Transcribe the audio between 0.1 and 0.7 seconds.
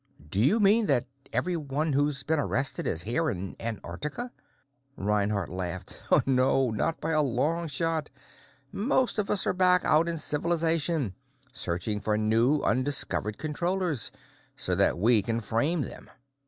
"Do you